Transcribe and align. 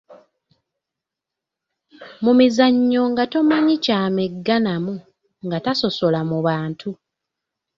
Mu 2.23 2.31
mizannyo 2.39 3.01
nga 3.11 3.23
tomanyi 3.31 3.75
ky'amegganamu, 3.83 4.93
nga 5.45 5.57
tasosola 5.65 6.19
mu 6.29 6.37
bantu. 6.47 6.89